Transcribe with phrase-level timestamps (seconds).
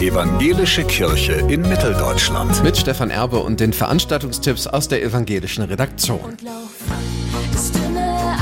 [0.00, 2.62] Evangelische Kirche in Mitteldeutschland.
[2.62, 6.20] Mit Stefan Erbe und den Veranstaltungstipps aus der evangelischen Redaktion.
[6.20, 6.52] und lauf
[7.50, 8.35] das dünne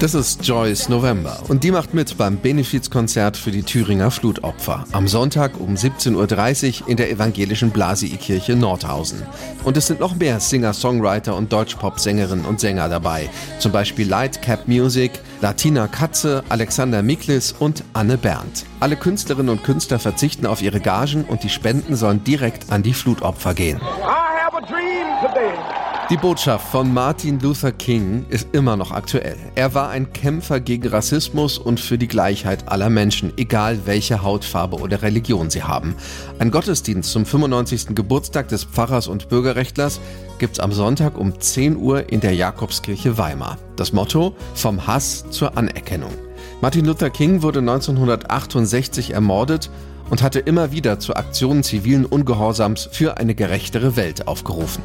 [0.00, 5.08] Das ist Joyce November und die macht mit beim Benefizkonzert für die Thüringer Flutopfer am
[5.08, 9.26] Sonntag um 17.30 Uhr in der evangelischen Blasii-Kirche Nordhausen.
[9.64, 15.10] Und es sind noch mehr Singer-Songwriter und Deutschpop-Sängerinnen und Sänger dabei, zum Beispiel Lightcap Music,
[15.40, 18.66] Latina Katze, Alexander Miklis und Anne Berndt.
[18.78, 22.94] Alle Künstlerinnen und Künstler verzichten auf ihre Gagen und die Spenden sollen direkt an die
[22.94, 23.78] Flutopfer gehen.
[23.78, 25.77] I have a dream today.
[26.10, 29.36] Die Botschaft von Martin Luther King ist immer noch aktuell.
[29.56, 34.76] Er war ein Kämpfer gegen Rassismus und für die Gleichheit aller Menschen, egal welche Hautfarbe
[34.76, 35.94] oder Religion sie haben.
[36.38, 37.94] Ein Gottesdienst zum 95.
[37.94, 40.00] Geburtstag des Pfarrers und Bürgerrechtlers
[40.38, 43.58] gibt's am Sonntag um 10 Uhr in der Jakobskirche Weimar.
[43.76, 46.14] Das Motto: Vom Hass zur Anerkennung.
[46.62, 49.68] Martin Luther King wurde 1968 ermordet
[50.08, 54.82] und hatte immer wieder zu Aktionen zivilen Ungehorsams für eine gerechtere Welt aufgerufen.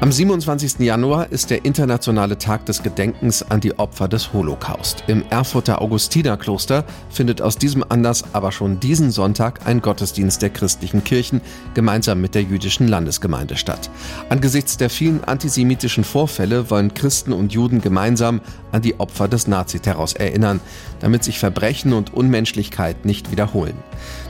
[0.00, 0.78] Am 27.
[0.78, 5.02] Januar ist der internationale Tag des Gedenkens an die Opfer des Holocaust.
[5.08, 11.02] Im Erfurter Augustinerkloster findet aus diesem Anlass aber schon diesen Sonntag ein Gottesdienst der christlichen
[11.02, 11.40] Kirchen
[11.74, 13.90] gemeinsam mit der jüdischen Landesgemeinde statt.
[14.28, 18.40] Angesichts der vielen antisemitischen Vorfälle wollen Christen und Juden gemeinsam
[18.70, 20.60] an die Opfer des Naziterrors erinnern,
[21.00, 23.74] damit sich Verbrechen und Unmenschlichkeit nicht wiederholen.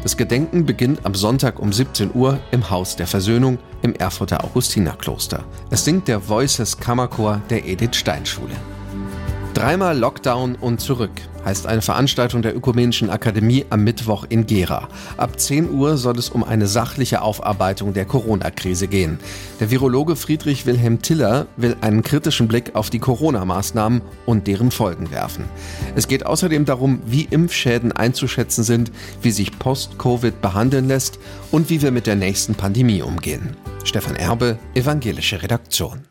[0.03, 5.45] Das Gedenken beginnt am Sonntag um 17 Uhr im Haus der Versöhnung im Erfurter Augustinerkloster.
[5.71, 8.55] Es singt der Voices Kammerchor der Edith Stein Schule.
[9.55, 11.11] Dreimal Lockdown und zurück
[11.45, 14.89] heißt eine Veranstaltung der Ökumenischen Akademie am Mittwoch in Gera.
[15.17, 19.19] Ab 10 Uhr soll es um eine sachliche Aufarbeitung der Corona-Krise gehen.
[19.59, 25.11] Der Virologe Friedrich Wilhelm Tiller will einen kritischen Blick auf die Corona-Maßnahmen und deren Folgen
[25.11, 25.45] werfen.
[25.97, 31.19] Es geht außerdem darum, wie Impfschäden einzuschätzen sind, wie sich Post-Covid behandeln lässt
[31.51, 33.57] und wie wir mit der nächsten Pandemie umgehen.
[33.89, 36.05] Stefan Erbe, Evangelische Redaktion.